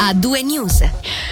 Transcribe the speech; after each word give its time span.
a 0.00 0.14
due 0.14 0.42
news. 0.42 0.82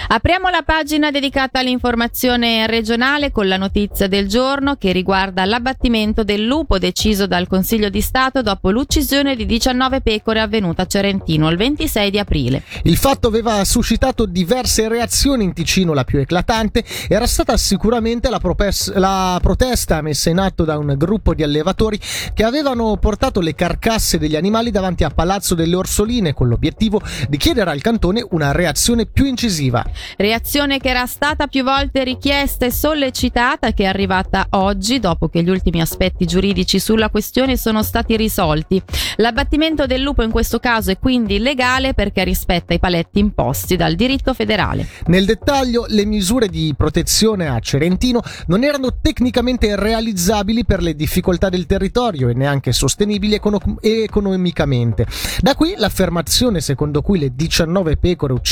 Apriamo 0.09 0.49
la 0.49 0.61
pagina 0.61 1.09
dedicata 1.09 1.59
all'informazione 1.59 2.67
regionale 2.67 3.31
con 3.31 3.47
la 3.47 3.57
notizia 3.57 4.07
del 4.07 4.27
giorno 4.27 4.75
che 4.75 4.91
riguarda 4.91 5.45
l'abbattimento 5.45 6.23
del 6.23 6.43
lupo 6.43 6.77
deciso 6.77 7.27
dal 7.27 7.47
Consiglio 7.47 7.89
di 7.89 8.01
Stato 8.01 8.41
dopo 8.41 8.69
l'uccisione 8.69 9.35
di 9.35 9.45
19 9.45 10.01
pecore 10.01 10.41
avvenuta 10.41 10.83
a 10.83 10.85
Cerentino 10.85 11.49
il 11.49 11.57
26 11.57 12.11
di 12.11 12.19
aprile. 12.19 12.63
Il 12.83 12.97
fatto 12.97 13.27
aveva 13.27 13.63
suscitato 13.63 14.25
diverse 14.25 14.87
reazioni 14.87 15.45
in 15.45 15.53
Ticino, 15.53 15.93
la 15.93 16.03
più 16.03 16.19
eclatante 16.19 16.83
era 17.07 17.25
stata 17.25 17.55
sicuramente 17.57 18.29
la, 18.29 18.39
propes- 18.39 18.93
la 18.95 19.39
protesta 19.41 20.01
messa 20.01 20.29
in 20.29 20.39
atto 20.39 20.65
da 20.65 20.77
un 20.77 20.93
gruppo 20.97 21.33
di 21.33 21.43
allevatori 21.43 21.99
che 22.33 22.43
avevano 22.43 22.97
portato 22.97 23.39
le 23.39 23.55
carcasse 23.55 24.17
degli 24.17 24.35
animali 24.35 24.71
davanti 24.71 25.03
a 25.03 25.09
Palazzo 25.09 25.55
delle 25.55 25.75
Orsoline 25.75 26.33
con 26.33 26.47
l'obiettivo 26.47 27.01
di 27.29 27.37
chiedere 27.37 27.71
al 27.71 27.81
cantone 27.81 28.25
una 28.31 28.51
reazione 28.57 29.05
più 29.05 29.25
incisiva. 29.25 29.85
Reazione 30.17 30.79
che 30.79 30.89
era 30.89 31.05
stata 31.05 31.47
più 31.47 31.63
volte 31.63 32.03
richiesta 32.03 32.65
e 32.65 32.71
sollecitata 32.71 33.71
che 33.71 33.83
è 33.83 33.85
arrivata 33.85 34.47
oggi 34.51 34.99
dopo 34.99 35.29
che 35.29 35.43
gli 35.43 35.49
ultimi 35.49 35.79
aspetti 35.79 36.25
giuridici 36.25 36.79
sulla 36.79 37.09
questione 37.09 37.55
sono 37.55 37.83
stati 37.83 38.17
risolti. 38.17 38.81
L'abbattimento 39.17 39.85
del 39.85 40.01
lupo 40.01 40.23
in 40.23 40.31
questo 40.31 40.59
caso 40.59 40.91
è 40.91 40.97
quindi 40.97 41.35
illegale 41.35 41.93
perché 41.93 42.23
rispetta 42.23 42.73
i 42.73 42.79
paletti 42.79 43.19
imposti 43.19 43.75
dal 43.75 43.93
diritto 43.93 44.33
federale. 44.33 44.87
Nel 45.05 45.25
dettaglio, 45.25 45.85
le 45.87 46.05
misure 46.05 46.47
di 46.47 46.73
protezione 46.75 47.47
a 47.47 47.59
Cerentino 47.59 48.21
non 48.47 48.63
erano 48.63 48.97
tecnicamente 48.99 49.75
realizzabili 49.75 50.65
per 50.65 50.81
le 50.81 50.95
difficoltà 50.95 51.49
del 51.49 51.67
territorio 51.67 52.29
e 52.29 52.33
neanche 52.33 52.71
sostenibili 52.71 53.35
econo- 53.35 53.61
economicamente. 53.81 55.05
Da 55.39 55.53
qui 55.53 55.75
l'affermazione 55.77 56.59
secondo 56.59 57.03
cui 57.03 57.19
le 57.19 57.35
19 57.35 57.97
pecore 57.97 58.33
uccise 58.33 58.45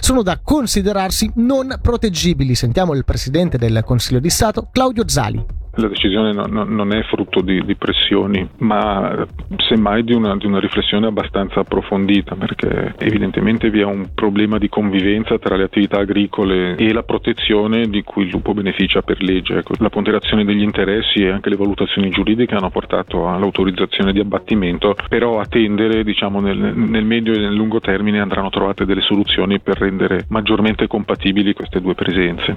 sono 0.00 0.22
da 0.22 0.38
considerarsi 0.38 1.30
non 1.36 1.78
proteggibili. 1.82 2.54
Sentiamo 2.54 2.94
il 2.94 3.04
presidente 3.04 3.58
del 3.58 3.82
Consiglio 3.84 4.20
di 4.20 4.30
Stato, 4.30 4.68
Claudio 4.70 5.08
Zali. 5.08 5.61
La 5.76 5.88
decisione 5.88 6.32
no, 6.32 6.44
no, 6.44 6.64
non 6.64 6.92
è 6.92 7.02
frutto 7.04 7.40
di, 7.40 7.64
di, 7.64 7.76
pressioni, 7.76 8.46
ma 8.58 9.26
semmai 9.56 10.04
di 10.04 10.12
una, 10.12 10.36
di 10.36 10.44
una, 10.44 10.60
riflessione 10.60 11.06
abbastanza 11.06 11.60
approfondita, 11.60 12.34
perché 12.34 12.94
evidentemente 12.98 13.70
vi 13.70 13.80
è 13.80 13.84
un 13.84 14.08
problema 14.14 14.58
di 14.58 14.68
convivenza 14.68 15.38
tra 15.38 15.56
le 15.56 15.64
attività 15.64 16.00
agricole 16.00 16.76
e 16.76 16.92
la 16.92 17.04
protezione 17.04 17.88
di 17.88 18.02
cui 18.02 18.24
il 18.24 18.30
lupo 18.30 18.52
beneficia 18.52 19.00
per 19.00 19.22
legge. 19.22 19.56
Ecco, 19.60 19.72
la 19.78 19.88
ponderazione 19.88 20.44
degli 20.44 20.60
interessi 20.60 21.20
e 21.20 21.30
anche 21.30 21.48
le 21.48 21.56
valutazioni 21.56 22.10
giuridiche 22.10 22.54
hanno 22.54 22.68
portato 22.68 23.30
all'autorizzazione 23.30 24.12
di 24.12 24.20
abbattimento, 24.20 24.94
però 25.08 25.40
a 25.40 25.46
tendere 25.46 26.04
diciamo, 26.04 26.40
nel, 26.40 26.58
nel 26.58 27.04
medio 27.04 27.32
e 27.32 27.38
nel 27.38 27.54
lungo 27.54 27.80
termine 27.80 28.20
andranno 28.20 28.50
trovate 28.50 28.84
delle 28.84 29.00
soluzioni 29.00 29.58
per 29.58 29.78
rendere 29.78 30.26
maggiormente 30.28 30.86
compatibili 30.86 31.54
queste 31.54 31.80
due 31.80 31.94
presenze. 31.94 32.56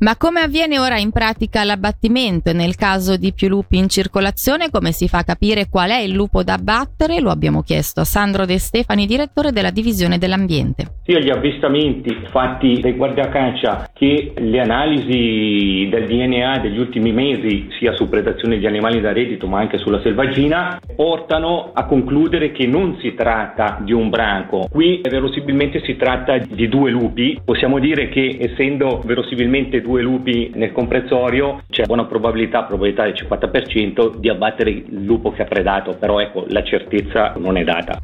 Ma 0.00 0.14
come 0.18 0.40
avviene 0.40 0.78
ora 0.78 0.98
in 0.98 1.10
pratica 1.10 1.64
l'abbattimento? 1.64 2.48
Nel 2.52 2.74
caso 2.74 3.16
di 3.16 3.32
più 3.32 3.48
lupi 3.48 3.76
in 3.76 3.88
circolazione, 3.88 4.70
come 4.70 4.92
si 4.92 5.08
fa 5.08 5.18
a 5.18 5.24
capire 5.24 5.68
qual 5.68 5.90
è 5.90 5.98
il 5.98 6.12
lupo 6.12 6.42
da 6.42 6.54
abbattere? 6.54 7.20
Lo 7.20 7.30
abbiamo 7.30 7.62
chiesto 7.62 8.00
a 8.00 8.04
Sandro 8.04 8.44
De 8.44 8.58
Stefani, 8.58 9.06
direttore 9.06 9.52
della 9.52 9.70
divisione 9.70 10.18
dell'ambiente. 10.18 10.98
Sia 11.04 11.18
gli 11.18 11.30
avvistamenti 11.30 12.24
fatti 12.30 12.80
dai 12.80 12.94
guardiacaccia 12.94 13.90
che 13.92 14.32
le 14.36 14.60
analisi 14.60 15.88
del 15.90 16.06
DNA 16.06 16.58
degli 16.58 16.78
ultimi 16.78 17.12
mesi, 17.12 17.68
sia 17.78 17.94
su 17.94 18.08
predazione 18.08 18.58
di 18.58 18.66
animali 18.66 19.00
da 19.00 19.12
reddito 19.12 19.46
ma 19.46 19.60
anche 19.60 19.78
sulla 19.78 20.00
selvaggina, 20.02 20.80
portano 20.94 21.70
a 21.72 21.84
concludere 21.84 22.52
che 22.52 22.66
non 22.66 22.98
si 23.00 23.14
tratta 23.14 23.78
di 23.82 23.92
un 23.92 24.10
branco. 24.10 24.68
Qui 24.70 25.00
verosimilmente 25.02 25.82
si 25.84 25.96
tratta 25.96 26.38
di 26.38 26.68
due 26.68 26.90
lupi. 26.90 27.40
Possiamo 27.44 27.78
dire 27.78 28.08
che 28.08 28.36
essendo 28.40 29.02
verosimilmente 29.04 29.80
due 29.80 30.02
lupi 30.02 30.50
nel 30.54 30.72
comprensorio 30.72 31.62
c'è 31.70 31.84
buona 31.84 32.04
probabilità 32.04 32.39
probabilità, 32.48 32.62
probabilità 32.62 33.04
del 33.04 33.14
50% 33.14 34.16
di 34.16 34.28
abbattere 34.28 34.70
il 34.70 35.04
lupo 35.04 35.32
che 35.32 35.42
ha 35.42 35.46
predato, 35.46 35.96
però 35.96 36.20
ecco, 36.20 36.44
la 36.48 36.62
certezza 36.62 37.34
non 37.36 37.56
è 37.56 37.64
data. 37.64 38.00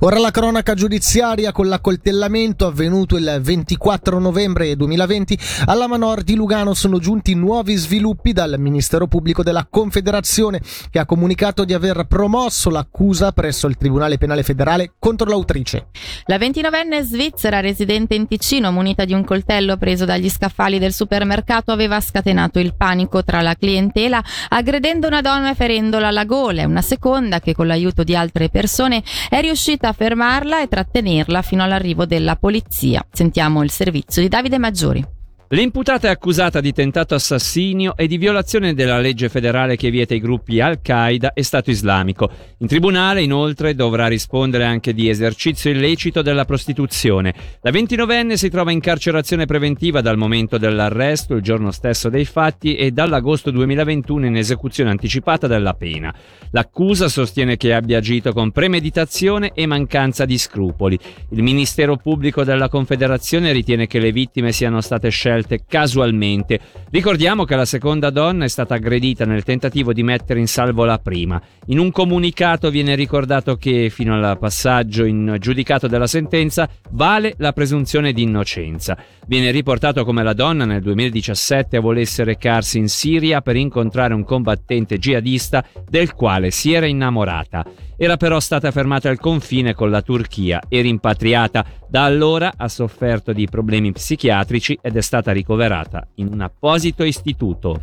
Ora 0.00 0.18
la 0.18 0.30
cronaca 0.30 0.74
giudiziaria 0.74 1.52
con 1.52 1.68
l'accoltellamento 1.68 2.66
avvenuto 2.66 3.16
il 3.16 3.38
24 3.42 4.18
novembre 4.18 4.76
2020 4.76 5.38
alla 5.66 5.86
Manor 5.86 6.22
di 6.22 6.34
Lugano 6.34 6.74
sono 6.74 6.98
giunti 6.98 7.34
nuovi 7.34 7.74
sviluppi 7.74 8.32
dal 8.32 8.56
Ministero 8.58 9.06
Pubblico 9.06 9.42
della 9.42 9.66
Confederazione 9.68 10.60
che 10.90 10.98
ha 10.98 11.06
comunicato 11.06 11.64
di 11.64 11.72
aver 11.72 12.04
promosso 12.06 12.70
l'accusa 12.70 13.32
presso 13.32 13.66
il 13.66 13.76
Tribunale 13.76 14.18
Penale 14.18 14.42
Federale 14.42 14.92
contro 14.98 15.28
l'autrice. 15.28 15.86
La 16.26 16.36
29enne 16.36 17.00
svizzera 17.02 17.60
residente 17.60 18.14
in 18.14 18.26
Ticino 18.26 18.70
munita 18.70 19.04
di 19.04 19.12
un 19.12 19.24
coltello 19.24 19.76
preso 19.76 20.04
dagli 20.04 20.28
scaffali 20.28 20.78
del 20.78 20.92
supermercato 20.92 21.72
aveva 21.72 22.00
scatenato 22.00 22.58
il 22.58 22.74
panico 22.76 23.24
tra 23.24 23.40
la 23.40 23.54
clientela 23.76 24.22
aggredendo 24.48 25.06
una 25.06 25.20
donna 25.20 25.50
e 25.50 25.54
ferendola 25.54 26.08
alla 26.08 26.24
gola 26.24 26.62
e 26.62 26.64
una 26.64 26.82
seconda 26.82 27.40
che 27.40 27.54
con 27.54 27.66
l'aiuto 27.66 28.02
di 28.04 28.16
altre 28.16 28.48
persone 28.48 29.02
è 29.28 29.40
riuscita 29.40 29.88
a 29.88 29.92
fermarla 29.92 30.62
e 30.62 30.68
trattenerla 30.68 31.42
fino 31.42 31.62
all'arrivo 31.62 32.06
della 32.06 32.36
polizia. 32.36 33.04
Sentiamo 33.10 33.62
il 33.62 33.70
servizio 33.70 34.22
di 34.22 34.28
Davide 34.28 34.58
Maggiori. 34.58 35.15
L'imputata 35.50 36.08
è 36.08 36.10
accusata 36.10 36.60
di 36.60 36.72
tentato 36.72 37.14
assassinio 37.14 37.96
e 37.96 38.08
di 38.08 38.18
violazione 38.18 38.74
della 38.74 38.98
legge 38.98 39.28
federale 39.28 39.76
che 39.76 39.90
vieta 39.90 40.12
i 40.12 40.18
gruppi 40.18 40.60
Al-Qaeda 40.60 41.34
e 41.34 41.44
Stato 41.44 41.70
islamico. 41.70 42.28
In 42.58 42.66
tribunale, 42.66 43.22
inoltre, 43.22 43.76
dovrà 43.76 44.08
rispondere 44.08 44.64
anche 44.64 44.92
di 44.92 45.08
esercizio 45.08 45.70
illecito 45.70 46.20
della 46.20 46.44
prostituzione. 46.44 47.32
La 47.60 47.70
29enne 47.70 48.32
si 48.32 48.50
trova 48.50 48.72
in 48.72 48.80
carcerazione 48.80 49.46
preventiva 49.46 50.00
dal 50.00 50.16
momento 50.16 50.58
dell'arresto, 50.58 51.34
il 51.34 51.42
giorno 51.42 51.70
stesso 51.70 52.08
dei 52.08 52.24
fatti, 52.24 52.74
e 52.74 52.90
dall'agosto 52.90 53.52
2021 53.52 54.26
in 54.26 54.36
esecuzione 54.38 54.90
anticipata 54.90 55.46
della 55.46 55.74
pena. 55.74 56.12
L'accusa 56.50 57.06
sostiene 57.06 57.56
che 57.56 57.72
abbia 57.72 57.98
agito 57.98 58.32
con 58.32 58.50
premeditazione 58.50 59.52
e 59.54 59.64
mancanza 59.66 60.24
di 60.24 60.38
scrupoli. 60.38 60.98
Il 61.30 61.42
Ministero 61.44 61.96
Pubblico 61.96 62.42
della 62.42 62.68
Confederazione 62.68 63.52
ritiene 63.52 63.86
che 63.86 64.00
le 64.00 64.10
vittime 64.10 64.50
siano 64.50 64.80
state 64.80 65.08
scelte 65.10 65.34
scelte 65.36 65.64
casualmente. 65.66 66.58
Ricordiamo 66.90 67.44
che 67.44 67.56
la 67.56 67.64
seconda 67.64 68.10
donna 68.10 68.44
è 68.44 68.48
stata 68.48 68.74
aggredita 68.74 69.24
nel 69.24 69.44
tentativo 69.44 69.92
di 69.92 70.02
mettere 70.02 70.40
in 70.40 70.48
salvo 70.48 70.84
la 70.84 70.98
prima. 70.98 71.40
In 71.66 71.78
un 71.78 71.90
comunicato 71.90 72.70
viene 72.70 72.94
ricordato 72.94 73.56
che 73.56 73.90
fino 73.90 74.14
al 74.14 74.38
passaggio 74.38 75.04
in 75.04 75.36
giudicato 75.38 75.86
della 75.86 76.06
sentenza 76.06 76.68
vale 76.90 77.34
la 77.38 77.52
presunzione 77.52 78.12
di 78.12 78.22
innocenza. 78.22 78.96
Viene 79.26 79.50
riportato 79.50 80.04
come 80.04 80.22
la 80.22 80.32
donna 80.32 80.64
nel 80.64 80.80
2017 80.80 81.78
volesse 81.78 82.24
recarsi 82.24 82.78
in 82.78 82.88
Siria 82.88 83.40
per 83.42 83.56
incontrare 83.56 84.14
un 84.14 84.24
combattente 84.24 84.98
jihadista 84.98 85.64
del 85.88 86.14
quale 86.14 86.50
si 86.50 86.72
era 86.72 86.86
innamorata. 86.86 87.64
Era 87.98 88.16
però 88.18 88.40
stata 88.40 88.70
fermata 88.70 89.08
al 89.08 89.18
confine 89.18 89.74
con 89.74 89.90
la 89.90 90.02
Turchia 90.02 90.60
e 90.68 90.82
rimpatriata. 90.82 91.64
Da 91.88 92.04
allora 92.04 92.52
ha 92.56 92.68
sofferto 92.68 93.32
di 93.32 93.48
problemi 93.48 93.92
psichiatrici 93.92 94.78
ed 94.82 94.96
è 94.96 95.00
stata 95.00 95.25
ricoverata 95.32 96.06
in 96.14 96.28
un 96.32 96.40
apposito 96.40 97.04
istituto. 97.04 97.82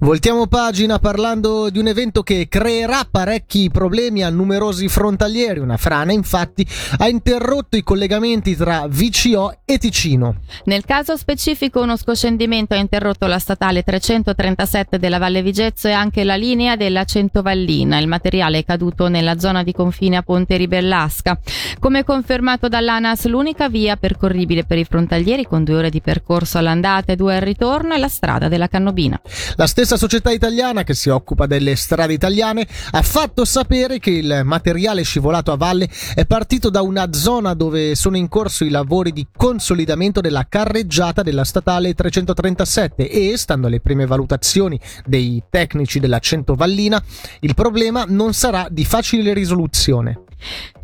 Voltiamo 0.00 0.46
pagina 0.46 0.98
parlando 0.98 1.70
di 1.70 1.78
un 1.78 1.86
evento 1.86 2.22
che 2.22 2.46
creerà 2.48 3.06
parecchi 3.10 3.70
problemi 3.70 4.22
a 4.22 4.30
numerosi 4.30 4.88
frontalieri. 4.88 5.60
Una 5.60 5.76
frana, 5.76 6.12
infatti, 6.12 6.66
ha 6.98 7.08
interrotto 7.08 7.76
i 7.76 7.82
collegamenti 7.82 8.56
tra 8.56 8.86
VCO 8.88 9.58
e 9.64 9.78
Ticino. 9.78 10.36
Nel 10.64 10.84
caso 10.84 11.16
specifico, 11.16 11.80
uno 11.80 11.96
scoscendimento 11.96 12.74
ha 12.74 12.78
interrotto 12.78 13.26
la 13.26 13.38
statale 13.38 13.82
337 13.82 14.98
della 14.98 15.18
Valle 15.18 15.42
Vigezzo 15.42 15.88
e 15.88 15.92
anche 15.92 16.24
la 16.24 16.36
linea 16.36 16.76
della 16.76 17.04
Centovallina. 17.04 17.98
Il 17.98 18.08
materiale 18.08 18.58
è 18.58 18.64
caduto 18.64 19.08
nella 19.08 19.38
zona 19.38 19.62
di 19.62 19.72
confine 19.72 20.16
a 20.16 20.22
Ponte 20.22 20.56
Ribellasca. 20.56 21.38
Come 21.78 22.04
confermato 22.04 22.68
dall'ANAS, 22.68 23.26
l'unica 23.26 23.68
via 23.68 23.96
percorribile 23.96 24.64
per 24.64 24.78
i 24.78 24.84
frontalieri 24.84 25.44
con 25.44 25.64
due 25.64 25.76
ore 25.76 25.90
di 25.90 26.00
percorso 26.00 26.58
all'andata 26.84 27.12
e 27.12 27.16
due 27.16 27.36
al 27.36 27.40
ritorno 27.40 27.94
è 27.94 27.98
la 27.98 28.08
strada 28.08 28.48
della 28.48 28.68
Cannobina. 28.68 29.20
La 29.56 29.66
stessa 29.66 29.96
società 29.96 30.30
italiana 30.30 30.84
che 30.84 30.94
si 30.94 31.08
occupa 31.08 31.46
delle 31.46 31.76
strade 31.76 32.12
italiane 32.12 32.66
ha 32.90 33.02
fatto 33.02 33.44
sapere 33.44 33.98
che 33.98 34.10
il 34.10 34.42
materiale 34.44 35.02
scivolato 35.02 35.50
a 35.50 35.56
valle 35.56 35.88
è 36.14 36.26
partito 36.26 36.68
da 36.70 36.82
una 36.82 37.12
zona 37.12 37.54
dove 37.54 37.94
sono 37.94 38.16
in 38.16 38.28
corso 38.28 38.64
i 38.64 38.70
lavori 38.70 39.12
di 39.12 39.26
consolidamento 39.34 40.20
della 40.20 40.46
carreggiata 40.48 41.22
della 41.22 41.44
statale 41.44 41.94
337 41.94 43.08
e, 43.08 43.36
stando 43.36 43.66
alle 43.66 43.80
prime 43.80 44.06
valutazioni 44.06 44.78
dei 45.06 45.42
tecnici 45.48 46.00
della 46.00 46.18
Centovallina, 46.18 47.02
il 47.40 47.54
problema 47.54 48.04
non 48.06 48.34
sarà 48.34 48.66
di 48.70 48.84
facile 48.84 49.32
risoluzione. 49.32 50.20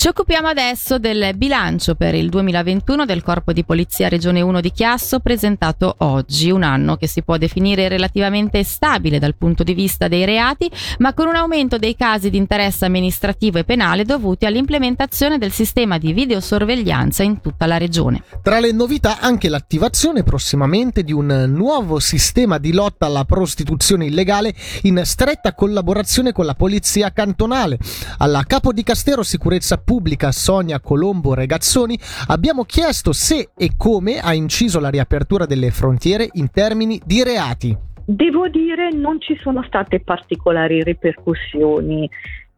Ci 0.01 0.09
occupiamo 0.09 0.49
adesso 0.49 0.99
del 0.99 1.33
bilancio 1.37 1.95
per 1.95 2.15
il 2.15 2.31
2021 2.31 3.05
del 3.05 3.23
Corpo 3.23 3.53
di 3.53 3.65
Polizia 3.65 4.09
Regione 4.09 4.41
1 4.41 4.63
di 4.63 4.73
Chiasso 4.73 5.21
presentato 5.21 5.95
oggi, 5.99 6.51
un 6.51 6.63
anno 6.63 6.97
che 6.97 7.07
si 7.07 7.23
può 7.23 7.37
definire 7.37 7.87
relativamente 7.87 8.65
stabile 8.65 9.19
dal 9.19 9.35
punto 9.35 9.63
di 9.63 9.75
vista 9.75 10.09
dei 10.09 10.25
reati, 10.25 10.71
ma 11.01 11.13
con 11.13 11.27
un 11.27 11.35
aumento 11.35 11.77
dei 11.77 11.97
casi 11.97 12.31
di 12.31 12.39
interesse 12.39 12.87
amministrativo 12.87 13.59
e 13.59 13.65
penale 13.65 14.07
dovuti 14.07 14.47
all'implementazione 14.47 15.37
del 15.37 15.53
sistema 15.53 15.99
di 15.99 16.15
videosorveglianza 16.15 17.23
in 17.23 17.43
tutta 17.43 17.67
la 17.67 17.77
regione. 17.77 18.23
Tra 18.43 18.59
le 18.59 18.73
novità 18.73 19.19
anche 19.21 19.51
l'attivazione 19.51 20.23
prossimamente 20.23 21.03
di 21.03 21.13
un 21.13 21.45
nuovo 21.49 21.99
sistema 21.99 22.57
di 22.57 22.73
lotta 22.73 23.05
alla 23.05 23.27
prostituzione 23.27 24.07
illegale 24.07 24.55
in 24.85 25.03
stretta 25.05 25.53
collaborazione 25.53 26.33
con 26.33 26.47
la 26.47 26.55
Polizia 26.55 27.13
Cantonale. 27.13 27.79
Alla 28.17 28.45
Capo 28.45 28.73
di 28.73 28.83
Castero 28.83 29.23
Sicurezza 29.23 29.77
Pubblica 29.91 30.31
Sonia 30.31 30.79
Colombo 30.79 31.35
Regazzoni 31.35 31.99
abbiamo 32.29 32.63
chiesto 32.63 33.13
se 33.13 33.49
e 33.57 33.71
come 33.77 34.21
ha 34.21 34.33
inciso 34.33 34.79
la 34.79 34.89
riapertura 34.89 35.47
delle 35.47 35.73
frontiere 35.73 36.29
in 36.35 36.53
termini 36.53 37.01
di 37.05 37.25
reati. 37.25 37.77
Devo 38.05 38.49
dire 38.49 38.93
non 38.93 39.21
ci 39.21 39.37
sono 39.43 39.65
state 39.65 39.99
particolari 39.99 40.85
ripercussioni 40.85 42.09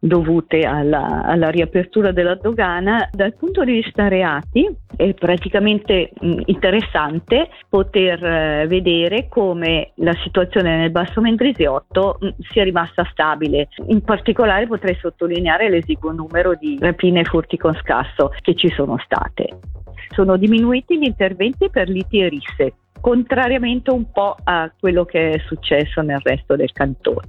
dovute 0.03 0.63
alla, 0.63 1.23
alla, 1.23 1.49
riapertura 1.49 2.11
della 2.11 2.35
dogana. 2.35 3.07
Dal 3.11 3.33
punto 3.35 3.63
di 3.63 3.71
vista 3.71 4.09
reati 4.09 4.69
è 4.97 5.13
praticamente 5.13 6.11
interessante 6.19 7.47
poter 7.69 8.23
eh, 8.23 8.67
vedere 8.67 9.27
come 9.29 9.91
la 9.95 10.13
situazione 10.21 10.77
nel 10.77 10.91
Basso 10.91 11.21
Mendrisiotto 11.21 12.19
sia 12.51 12.63
rimasta 12.63 13.07
stabile. 13.11 13.69
In 13.87 14.01
particolare 14.01 14.67
potrei 14.67 14.97
sottolineare 14.99 15.69
l'esiguo 15.69 16.11
numero 16.11 16.55
di 16.55 16.77
rapine 16.79 17.21
e 17.21 17.25
furti 17.25 17.55
con 17.55 17.73
scasso 17.75 18.31
che 18.41 18.55
ci 18.55 18.69
sono 18.69 18.97
state. 19.05 19.47
Sono 20.09 20.35
diminuiti 20.35 20.99
gli 20.99 21.05
interventi 21.05 21.69
per 21.69 21.87
liti 21.87 22.19
e 22.19 22.27
risse, 22.27 22.73
contrariamente 22.99 23.89
un 23.89 24.11
po' 24.11 24.35
a 24.43 24.69
quello 24.77 25.05
che 25.05 25.31
è 25.31 25.39
successo 25.47 26.01
nel 26.01 26.19
resto 26.21 26.57
del 26.57 26.73
cantone. 26.73 27.27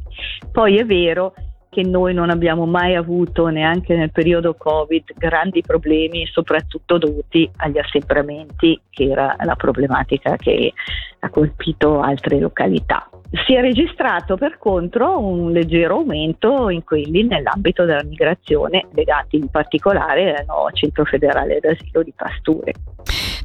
Poi 0.50 0.76
è 0.76 0.84
vero 0.84 1.34
che 1.74 1.82
noi 1.82 2.14
non 2.14 2.30
abbiamo 2.30 2.66
mai 2.66 2.94
avuto 2.94 3.48
neanche 3.48 3.96
nel 3.96 4.12
periodo 4.12 4.54
Covid 4.54 5.12
grandi 5.16 5.60
problemi, 5.60 6.24
soprattutto 6.26 6.98
dovuti 6.98 7.50
agli 7.56 7.78
assembramenti, 7.78 8.80
che 8.88 9.10
era 9.10 9.34
la 9.44 9.56
problematica 9.56 10.36
che 10.36 10.72
ha 11.18 11.28
colpito 11.30 12.00
altre 12.00 12.38
località. 12.38 13.08
Si 13.44 13.54
è 13.54 13.60
registrato 13.60 14.36
per 14.36 14.56
contro 14.58 15.18
un 15.18 15.50
leggero 15.50 15.96
aumento 15.96 16.68
in 16.68 16.84
quelli 16.84 17.24
nell'ambito 17.24 17.84
della 17.84 18.04
migrazione, 18.04 18.86
legati 18.92 19.34
in 19.34 19.48
particolare 19.48 20.36
al 20.36 20.44
nuovo 20.46 20.70
centro 20.70 21.04
federale 21.04 21.58
d'asilo 21.58 22.04
di 22.04 22.12
Pasture. 22.14 22.72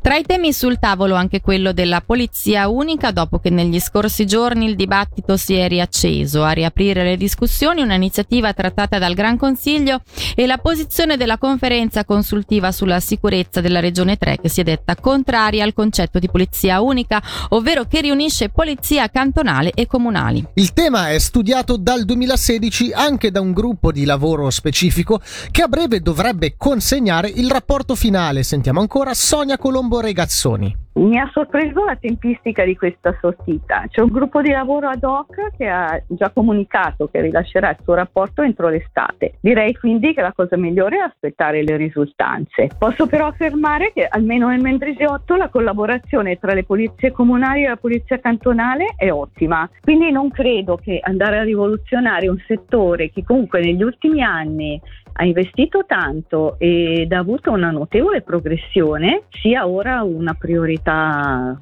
Tra 0.01 0.15
i 0.15 0.23
temi 0.23 0.53
sul 0.53 0.79
tavolo 0.79 1.15
anche 1.15 1.41
quello 1.41 1.73
della 1.73 1.99
polizia 1.99 2.69
unica, 2.69 3.11
dopo 3.11 3.37
che 3.37 3.49
negli 3.49 3.79
scorsi 3.81 4.25
giorni 4.25 4.65
il 4.65 4.75
dibattito 4.75 5.35
si 5.35 5.55
è 5.55 5.67
riacceso. 5.67 6.43
A 6.43 6.51
riaprire 6.51 7.03
le 7.03 7.17
discussioni 7.17 7.81
un'iniziativa 7.81 8.53
trattata 8.53 8.97
dal 8.97 9.13
Gran 9.13 9.37
Consiglio 9.37 10.01
e 10.35 10.45
la 10.45 10.57
posizione 10.57 11.17
della 11.17 11.37
conferenza 11.37 12.05
consultiva 12.05 12.71
sulla 12.71 13.01
sicurezza 13.01 13.59
della 13.59 13.81
Regione 13.81 14.15
3 14.15 14.37
che 14.41 14.47
si 14.47 14.61
è 14.61 14.63
detta 14.63 14.95
contraria 14.95 15.65
al 15.65 15.73
concetto 15.73 16.17
di 16.17 16.29
polizia 16.29 16.79
unica, 16.79 17.21
ovvero 17.49 17.83
che 17.83 17.99
riunisce 17.99 18.47
polizia 18.47 19.09
cantonale 19.09 19.71
e 19.71 19.85
comunali. 19.85 20.45
Il 20.53 20.71
tema 20.71 21.09
è 21.09 21.19
studiato 21.19 21.75
dal 21.75 22.05
2016 22.05 22.93
anche 22.93 23.31
da 23.31 23.41
un 23.41 23.51
gruppo 23.51 23.91
di 23.91 24.05
lavoro 24.05 24.49
specifico 24.49 25.19
che 25.51 25.61
a 25.61 25.67
breve 25.67 25.99
dovrebbe 25.99 26.55
consegnare 26.57 27.27
il 27.27 27.51
rapporto 27.51 27.95
finale. 27.95 28.43
Sentiamo 28.43 28.79
ancora 28.79 29.13
Sonia 29.13 29.57
Colombo 29.57 29.87
Colombo 29.89 30.01
Regazzoni. 30.01 30.88
Mi 30.91 31.19
ha 31.19 31.29
sorpreso 31.31 31.85
la 31.85 31.95
tempistica 31.95 32.65
di 32.65 32.75
questa 32.75 33.15
sortita. 33.21 33.85
C'è 33.87 34.01
un 34.01 34.09
gruppo 34.09 34.41
di 34.41 34.49
lavoro 34.49 34.89
ad 34.89 35.03
hoc 35.03 35.55
che 35.55 35.67
ha 35.67 36.01
già 36.07 36.29
comunicato 36.31 37.07
che 37.07 37.21
rilascerà 37.21 37.69
il 37.69 37.77
suo 37.83 37.93
rapporto 37.93 38.41
entro 38.41 38.69
l'estate. 38.69 39.35
Direi 39.39 39.73
quindi 39.75 40.13
che 40.13 40.21
la 40.21 40.33
cosa 40.33 40.57
migliore 40.57 40.97
è 40.97 41.01
aspettare 41.01 41.63
le 41.63 41.77
risultanze. 41.77 42.69
Posso 42.77 43.05
però 43.05 43.27
affermare 43.27 43.91
che 43.93 44.07
almeno 44.07 44.49
nel 44.49 44.61
Mendrisiotto 44.61 45.35
la 45.35 45.49
collaborazione 45.49 46.37
tra 46.37 46.53
le 46.53 46.63
polizie 46.63 47.11
comunali 47.11 47.63
e 47.63 47.69
la 47.69 47.77
polizia 47.77 48.19
cantonale 48.19 48.95
è 48.97 49.11
ottima. 49.11 49.69
Quindi 49.81 50.11
non 50.11 50.31
credo 50.31 50.75
che 50.75 50.99
andare 51.01 51.37
a 51.37 51.43
rivoluzionare 51.43 52.27
un 52.27 52.43
settore 52.45 53.11
che 53.11 53.23
comunque 53.23 53.61
negli 53.61 53.83
ultimi 53.83 54.21
anni 54.21 54.81
ha 55.13 55.25
investito 55.25 55.83
tanto 55.85 56.55
ed 56.59 57.11
ha 57.11 57.17
avuto 57.17 57.51
una 57.51 57.71
notevole 57.71 58.21
progressione, 58.21 59.23
sia 59.29 59.67
ora 59.67 60.01
una 60.01 60.33
priorità 60.33 60.78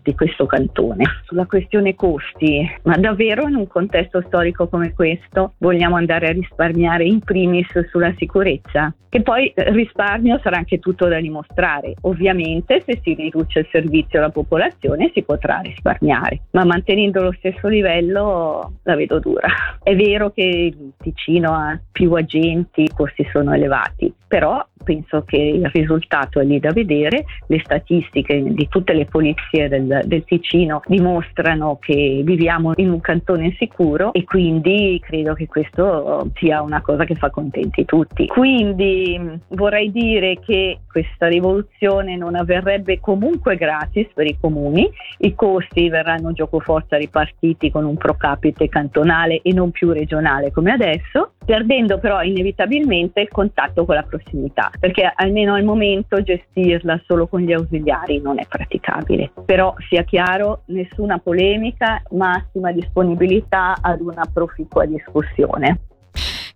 di 0.01 0.15
questo 0.15 0.45
cantone. 0.45 1.03
Sulla 1.25 1.45
questione 1.45 1.95
costi, 1.95 2.69
ma 2.83 2.95
davvero 2.97 3.47
in 3.47 3.55
un 3.55 3.67
contesto 3.67 4.21
storico 4.25 4.67
come 4.67 4.93
questo 4.93 5.53
vogliamo 5.57 5.95
andare 5.95 6.27
a 6.27 6.31
risparmiare 6.31 7.05
in 7.05 7.19
primis 7.19 7.67
sulla 7.89 8.13
sicurezza? 8.17 8.93
Che 9.09 9.21
poi 9.21 9.53
il 9.55 9.63
risparmio 9.67 10.37
sarà 10.43 10.57
anche 10.57 10.79
tutto 10.79 11.07
da 11.07 11.19
dimostrare. 11.19 11.93
Ovviamente 12.01 12.83
se 12.85 12.99
si 13.01 13.13
riduce 13.13 13.59
il 13.59 13.67
servizio 13.71 14.19
alla 14.19 14.29
popolazione 14.29 15.11
si 15.13 15.23
potrà 15.23 15.59
risparmiare, 15.59 16.41
ma 16.51 16.65
mantenendo 16.65 17.21
lo 17.23 17.33
stesso 17.37 17.69
livello 17.69 18.73
la 18.83 18.95
vedo 18.95 19.19
dura. 19.19 19.47
È 19.81 19.95
vero 19.95 20.31
che 20.31 20.43
il 20.43 20.91
Ticino 20.97 21.53
ha 21.53 21.79
più 21.89 22.11
agenti, 22.13 22.83
i 22.83 22.91
costi 22.93 23.25
sono 23.31 23.53
elevati, 23.53 24.13
però 24.27 24.63
penso 24.83 25.23
che 25.25 25.37
il 25.37 25.69
risultato 25.73 26.39
è 26.39 26.43
lì 26.43 26.59
da 26.59 26.71
vedere, 26.71 27.23
le 27.47 27.59
statistiche 27.63 28.43
di 28.43 28.67
tutte 28.67 28.93
le 28.93 29.05
polizie 29.09 29.67
del, 29.67 30.01
del 30.05 30.23
Ticino 30.23 30.81
dimostrano 30.85 31.77
che 31.79 32.21
viviamo 32.23 32.73
in 32.75 32.89
un 32.89 32.99
cantone 32.99 33.55
sicuro 33.57 34.13
e 34.13 34.23
quindi 34.23 34.99
credo 35.03 35.33
che 35.33 35.47
questo 35.47 36.29
sia 36.35 36.61
una 36.61 36.81
cosa 36.81 37.05
che 37.05 37.15
fa 37.15 37.29
contenti 37.29 37.85
tutti. 37.85 38.27
Quindi 38.27 39.39
vorrei 39.49 39.91
dire 39.91 40.39
che 40.39 40.79
questa 40.89 41.27
rivoluzione 41.27 42.15
non 42.15 42.35
avverrebbe 42.35 42.99
comunque 42.99 43.55
gratis 43.55 44.07
per 44.13 44.25
i 44.25 44.37
comuni, 44.39 44.89
i 45.19 45.35
costi 45.35 45.89
verranno 45.89 46.31
gioco 46.31 46.59
forza 46.59 46.97
ripartiti 46.97 47.71
con 47.71 47.85
un 47.85 47.97
pro 47.97 48.15
capite 48.15 48.67
cantonale 48.69 49.41
e 49.41 49.53
non 49.53 49.71
più 49.71 49.91
regionale 49.91 50.51
come 50.51 50.71
adesso, 50.71 51.33
perdendo 51.45 51.99
però 51.99 52.21
inevitabilmente 52.21 53.21
il 53.21 53.29
contatto 53.29 53.85
con 53.85 53.95
la 53.95 54.03
prossimità 54.03 54.71
perché 54.79 55.11
almeno 55.15 55.53
al 55.53 55.63
momento 55.63 56.21
gestirla 56.21 57.01
solo 57.05 57.27
con 57.27 57.41
gli 57.41 57.53
ausiliari 57.53 58.19
non 58.21 58.39
è 58.39 58.45
praticabile. 58.47 58.96
Però 59.45 59.73
sia 59.89 60.03
chiaro, 60.03 60.61
nessuna 60.65 61.17
polemica, 61.19 62.01
massima 62.11 62.71
disponibilità 62.71 63.77
ad 63.81 64.01
una 64.01 64.27
proficua 64.31 64.85
discussione. 64.85 65.79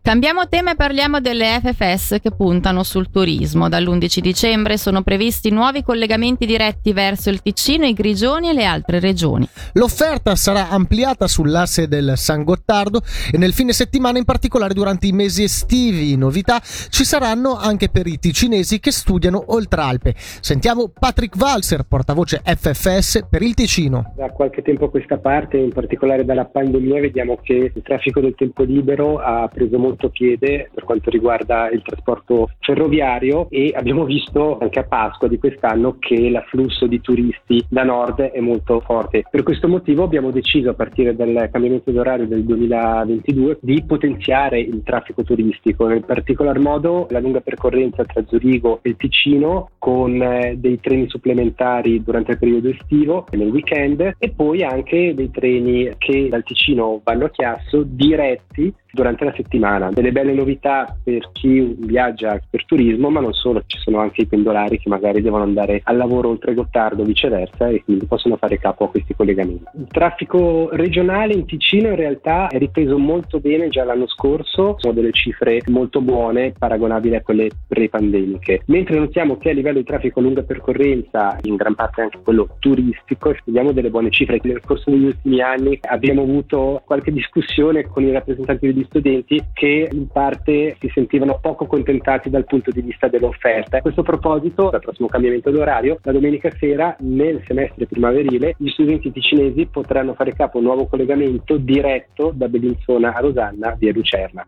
Cambiamo 0.03 0.48
tema 0.50 0.71
e 0.71 0.75
parliamo 0.75 1.21
delle 1.21 1.62
FFS 1.62 2.18
che 2.24 2.31
puntano 2.31 2.81
sul 2.81 3.12
turismo. 3.12 3.69
Dall'11 3.69 4.18
dicembre 4.18 4.77
sono 4.77 5.03
previsti 5.03 5.51
nuovi 5.51 5.83
collegamenti 5.83 6.48
diretti 6.48 6.92
verso 6.92 7.29
il 7.29 7.39
Ticino, 7.39 7.86
i 7.86 7.93
Grigioni 7.93 8.50
e 8.50 8.53
le 8.53 8.65
altre 8.65 9.00
regioni. 9.00 9.48
L'offerta 9.74 10.36
sarà 10.36 10.70
ampliata 10.70 11.27
sull'asse 11.27 11.88
del 11.88 12.13
San 12.15 12.43
Gottardo 12.43 13.01
e 13.31 13.38
nel 13.38 13.53
fine 13.53 13.74
settimana, 13.74 14.17
in 14.17 14.25
particolare 14.25 14.74
durante 14.74 15.05
i 15.05 15.12
mesi 15.12 15.43
estivi. 15.43 16.17
Novità 16.17 16.60
ci 16.89 17.03
saranno 17.03 17.55
anche 17.55 17.89
per 17.89 18.08
i 18.08 18.17
ticinesi 18.17 18.79
che 18.79 18.91
studiano 18.91 19.43
Oltralpe. 19.53 20.15
Sentiamo 20.17 20.88
Patrick 20.88 21.39
Walser, 21.39 21.84
portavoce 21.84 22.41
FFS 22.43 23.27
per 23.29 23.43
il 23.43 23.53
Ticino. 23.53 24.13
Da 24.17 24.31
qualche 24.31 24.63
tempo 24.63 24.86
a 24.86 24.89
questa 24.89 25.20
parte, 25.20 25.58
in 25.58 25.72
particolare 25.72 26.25
dalla 26.25 26.46
pandemia, 26.46 27.00
vediamo 27.00 27.38
che 27.41 27.72
il 27.74 27.81
traffico 27.84 28.20
del 28.20 28.34
tempo 28.36 28.63
libero 28.63 29.20
ha 29.20 29.48
preso 29.48 29.77
molto 29.77 29.89
molto 29.91 30.10
piede 30.10 30.69
per 30.74 30.83
quanto 30.83 31.10
riguarda 31.10 31.69
il 31.69 31.81
trasporto 31.83 32.50
ferroviario 32.60 33.48
e 33.50 33.74
abbiamo 33.75 34.05
visto 34.05 34.57
anche 34.60 34.79
a 34.79 34.83
Pasqua 34.83 35.27
di 35.27 35.38
quest'anno 35.38 35.98
che 36.00 36.29
l'afflusso 36.29 36.88
di 36.88 37.01
turisti 37.01 37.63
da 37.69 37.83
nord 37.83 38.21
è 38.21 38.39
molto 38.39 38.79
forte. 38.79 39.24
Per 39.29 39.43
questo 39.43 39.67
motivo 39.67 40.03
abbiamo 40.03 40.31
deciso 40.31 40.69
a 40.69 40.74
partire 40.74 41.15
dal 41.15 41.50
cambiamento 41.51 41.91
d'orario 41.91 42.27
del 42.27 42.43
2022 42.43 43.60
di 43.62 43.83
potenziare 43.86 44.60
il 44.60 44.81
traffico 44.83 45.24
turistico, 45.24 45.89
in 45.89 46.03
particolar 46.03 46.60
modo 46.60 47.07
la 47.10 47.19
lunga 47.19 47.41
percorrenza 47.41 48.03
tra 48.05 48.24
Zurigo 48.25 48.79
e 48.81 48.95
Ticino 48.95 49.71
con 49.77 50.21
eh, 50.21 50.55
dei 50.57 50.79
treni 50.79 51.10
supplementari 51.10 52.01
durante 52.03 52.31
il 52.31 52.38
periodo 52.38 52.69
estivo 52.69 53.25
e 53.29 53.38
nel 53.38 53.50
weekend 53.50 54.15
e 54.17 54.29
poi 54.29 54.63
anche 54.63 55.13
dei 55.13 55.29
treni 55.31 55.91
che 55.98 56.29
dal 56.29 56.43
Ticino 56.43 57.01
vanno 57.03 57.25
a 57.25 57.29
Chiasso 57.29 57.83
diretti 57.83 58.74
durante 58.91 59.25
la 59.25 59.33
settimana. 59.36 59.89
Delle 59.91 60.12
belle 60.12 60.33
novità 60.33 60.95
per 61.03 61.29
chi 61.31 61.75
viaggia 61.79 62.39
per 62.50 62.65
turismo, 62.65 63.10
ma 63.10 63.19
non 63.19 63.33
solo, 63.33 63.63
ci 63.65 63.77
sono 63.79 64.00
anche 64.00 64.21
i 64.21 64.27
pendolari 64.27 64.79
che 64.79 64.89
magari 64.89 65.21
devono 65.21 65.43
andare 65.43 65.81
al 65.83 65.98
lavoro 65.98 66.29
oltre 66.29 66.53
Gottardo, 66.53 67.03
viceversa, 67.03 67.67
e 67.67 67.83
quindi 67.83 68.05
possono 68.05 68.38
fare 68.38 68.57
capo 68.57 68.86
a 68.86 68.89
questi 68.89 69.15
collegamenti. 69.15 69.63
Il 69.77 69.88
traffico 69.88 70.69
regionale 70.71 71.33
in 71.33 71.45
Ticino 71.45 71.89
in 71.89 71.95
realtà 71.95 72.48
è 72.48 72.57
ripreso 72.57 72.98
molto 72.98 73.39
bene 73.39 73.69
già 73.69 73.83
l'anno 73.83 74.07
scorso, 74.07 74.75
sono 74.77 74.93
delle 74.93 75.12
cifre 75.12 75.62
molto 75.67 76.01
buone, 76.01 76.53
paragonabili 76.57 77.15
a 77.15 77.21
quelle 77.21 77.50
pre-pandemiche. 77.67 78.62
Mentre 78.65 78.98
notiamo 78.98 79.38
che 79.38 79.50
a 79.50 79.53
livello 79.53 79.79
di 79.79 79.86
traffico 79.86 80.19
a 80.19 80.24
lunga 80.24 80.43
percorrenza, 80.43 81.38
in 81.43 81.55
gran 81.55 81.75
parte 81.75 82.01
anche 82.01 82.19
quello 82.24 82.55
turistico, 82.60 83.33
vediamo 83.45 83.71
delle 83.71 83.89
buone 83.89 84.10
cifre. 84.10 84.39
Nel 84.43 84.62
corso 84.62 84.89
degli 84.89 85.05
ultimi 85.05 85.41
anni 85.41 85.77
abbiamo 85.81 86.24
avuto 86.24 86.81
qualche 86.86 87.12
discussione 87.12 87.83
con 87.88 88.03
i 88.03 88.12
rappresentanti 88.12 88.67
degli 88.81 88.85
studenti 88.85 89.43
che 89.53 89.89
in 89.91 90.07
parte 90.07 90.75
si 90.79 90.89
sentivano 90.93 91.39
poco 91.39 91.65
contentati 91.65 92.29
dal 92.29 92.45
punto 92.45 92.71
di 92.71 92.81
vista 92.81 93.07
dell'offerta. 93.07 93.77
A 93.77 93.81
questo 93.81 94.03
proposito, 94.03 94.69
dal 94.69 94.81
prossimo 94.81 95.07
cambiamento 95.07 95.51
d'orario, 95.51 96.00
la 96.03 96.11
domenica 96.11 96.50
sera 96.57 96.95
nel 97.00 97.41
semestre 97.45 97.85
primaverile 97.85 98.55
gli 98.57 98.69
studenti 98.69 99.11
ticinesi 99.11 99.67
potranno 99.67 100.13
fare 100.13 100.33
capo 100.33 100.57
a 100.57 100.61
un 100.61 100.65
nuovo 100.67 100.88
collegamento 100.88 101.57
diretto 101.57 102.31
da 102.33 102.47
Bellinzona 102.47 103.13
a 103.13 103.19
Rosanna 103.19 103.75
via 103.77 103.91
Lucerna. 103.93 104.45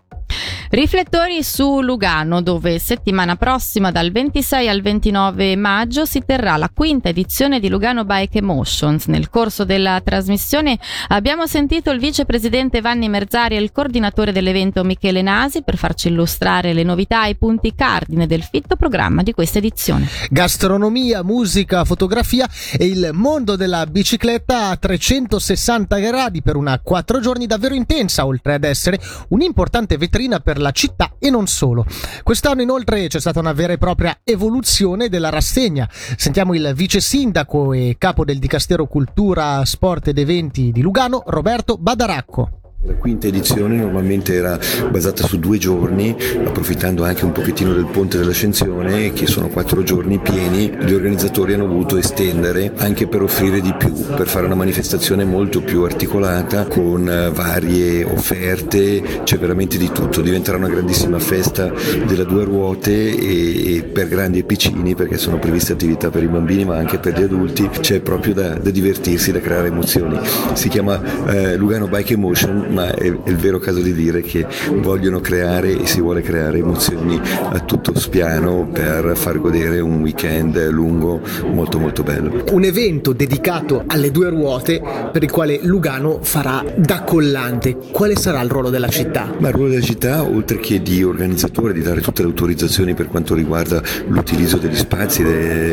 Riflettori 0.74 1.44
su 1.44 1.82
Lugano, 1.82 2.42
dove 2.42 2.80
settimana 2.80 3.36
prossima, 3.36 3.92
dal 3.92 4.12
26 4.12 4.68
al 4.68 4.82
29 4.82 5.56
maggio, 5.56 6.04
si 6.06 6.24
terrà 6.26 6.58
la 6.58 6.72
quinta 6.74 7.10
edizione 7.10 7.60
di 7.60 7.70
Lugano 7.70 8.06
Bike 8.06 8.40
Emotions. 8.40 9.06
Nel 9.06 9.30
corso 9.30 9.66
della 9.66 10.02
trasmissione 10.04 10.80
abbiamo 11.10 11.46
sentito 11.46 11.92
il 11.92 12.00
vicepresidente 12.00 12.82
Vanni 12.82 13.08
Merzari 13.08 13.56
e 13.56 13.62
il 13.62 13.72
coordinatore 13.72 14.32
dell'evento 14.32 14.84
Michele 14.84 15.22
Nasi 15.22 15.62
per 15.62 15.78
farci 15.78 16.08
illustrare 16.08 16.74
le 16.74 16.82
novità 16.82 17.28
e 17.28 17.30
i 17.30 17.36
punti 17.36 17.76
cardine 17.76 18.26
del 18.26 18.42
fitto 18.42 18.76
programma 18.76 19.22
di 19.22 19.32
questa 19.32 19.60
edizione. 19.60 20.08
Gastronomia, 20.32 21.22
musica, 21.22 21.86
fotografia 21.86 22.50
e 22.76 22.88
il 22.88 23.12
mondo 23.14 23.56
della 23.56 23.86
bicicletta 23.86 24.70
a 24.70 24.76
360 24.76 26.00
gradi 26.00 26.42
per 26.42 26.56
una 26.56 26.80
quattro 26.80 27.20
giorni 27.20 27.46
davvero 27.46 27.76
intensa, 27.76 28.26
oltre 28.26 28.56
ad 28.56 28.64
essere 28.64 29.00
un'importante 29.28 29.98
vetrina 29.98 30.40
per 30.40 30.62
la 30.64 30.72
città 30.72 31.14
e 31.20 31.30
non 31.30 31.46
solo. 31.46 31.86
Quest'anno 32.24 32.64
inoltre 32.64 33.08
c'è 33.08 33.20
stata 33.20 33.40
una 33.40 33.54
vera 33.54 33.74
e 33.74 33.78
propria 33.78 34.22
evoluzione 34.24 35.10
della 35.10 35.30
rassegna. 35.30 35.88
Sentiamo 35.92 36.56
il 36.56 36.72
vice 36.74 37.02
sindaco 37.02 37.74
e 37.74 37.98
capo 38.00 38.26
del 38.26 38.40
Dicastero 38.40 38.88
Cultura, 38.88 39.64
Sport 39.66 40.08
ed 40.08 40.18
Eventi 40.18 40.72
di 40.72 40.82
Lugano, 40.82 41.22
Roberto 41.28 41.78
Badaracco. 41.78 42.63
La 42.86 42.96
quinta 42.96 43.28
edizione 43.28 43.78
normalmente 43.78 44.34
era 44.34 44.60
basata 44.92 45.26
su 45.26 45.40
due 45.40 45.58
giorni, 45.58 46.14
approfittando 46.44 47.06
anche 47.06 47.24
un 47.24 47.32
pochettino 47.32 47.72
del 47.72 47.86
ponte 47.86 48.18
dell'ascensione, 48.18 49.14
che 49.14 49.26
sono 49.26 49.48
quattro 49.48 49.84
giorni 49.84 50.20
pieni, 50.20 50.70
gli 50.82 50.92
organizzatori 50.92 51.54
hanno 51.54 51.66
voluto 51.66 51.96
estendere 51.96 52.74
anche 52.76 53.08
per 53.08 53.22
offrire 53.22 53.62
di 53.62 53.74
più, 53.78 53.94
per 53.94 54.28
fare 54.28 54.48
una 54.48 54.56
manifestazione 54.56 55.24
molto 55.24 55.62
più 55.62 55.84
articolata, 55.84 56.66
con 56.66 57.08
eh, 57.10 57.30
varie 57.30 58.04
offerte, 58.04 59.22
c'è 59.24 59.38
veramente 59.38 59.78
di 59.78 59.90
tutto, 59.90 60.20
diventerà 60.20 60.58
una 60.58 60.68
grandissima 60.68 61.20
festa 61.20 61.72
della 62.06 62.26
due 62.26 62.44
ruote 62.44 63.16
e, 63.16 63.78
e 63.78 63.84
per 63.84 64.10
grandi 64.10 64.40
e 64.40 64.44
piccini, 64.44 64.94
perché 64.94 65.18
sono 65.18 65.40
previste 65.40 65.72
attività 65.72 66.10
per 66.10 66.24
i 66.24 66.28
bambini 66.28 66.66
ma 66.66 66.76
anche 66.76 67.00
per 67.00 67.18
gli 67.18 67.24
adulti, 67.24 67.70
c'è 67.80 68.02
proprio 68.02 68.34
da, 68.34 68.56
da 68.56 68.72
divertirsi, 68.72 69.32
da 69.32 69.40
creare 69.40 69.70
emozioni. 69.70 70.20
Si 70.52 70.68
chiama 70.68 71.02
eh, 71.28 71.56
Lugano 71.56 71.88
Bike 71.88 72.16
Emotion 72.16 72.72
ma 72.74 72.94
è, 72.94 73.04
è, 73.04 73.30
il 73.30 73.38
vero 73.38 73.60
caso 73.60 73.80
di 73.80 73.94
dire 73.94 74.22
che 74.22 74.46
vogliono 74.76 75.20
creare 75.22 75.80
e 75.80 75.86
si 75.86 76.02
vuole 76.02 76.22
creare 76.22 76.58
emozioni 76.58 77.20
a 77.52 77.60
tutto 77.60 77.98
spiano 77.98 78.68
per 78.72 79.16
far 79.16 79.40
godere 79.40 79.80
un 79.80 80.02
weekend 80.02 80.70
lungo 80.70 81.22
molto 81.52 81.80
molto 81.80 82.04
bello. 82.04 82.44
Un 82.52 82.64
evento 82.64 83.14
dedicato 83.14 83.84
alle 83.88 84.12
due 84.12 84.30
ruote 84.30 84.82
per 85.12 85.24
il 85.24 85.32
quale 85.32 85.60
Lugano 85.62 86.20
farà 86.22 86.64
da 86.76 87.04
collante. 87.04 87.78
Quale 87.92 88.16
sarà 88.16 88.42
il 88.42 88.50
ruolo 88.50 88.70
della 88.70 88.90
città? 88.90 89.32
Ma 89.38 89.50
il 89.50 89.54
ruolo 89.54 89.70
della 89.70 89.82
città, 89.82 90.24
oltre 90.24 90.58
che 90.58 90.82
di 90.82 91.04
organizzatore, 91.04 91.74
di 91.74 91.82
dare 91.82 92.02
tutte 92.02 92.22
le 92.22 92.28
autorizzazioni 92.28 92.94
per 92.94 93.08
quanto 93.08 93.36
riguarda 93.36 93.82
l'utilizzo 94.08 94.58
degli 94.58 94.76
spazi 94.76 95.24